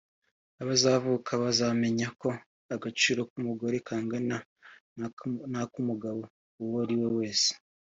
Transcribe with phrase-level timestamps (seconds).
[0.61, 2.29] abazavuka bazamenya ko
[2.75, 4.37] agaciro k’umugore kangana
[5.57, 6.21] n’ak’umugabo
[6.63, 7.49] uwo ariwe wese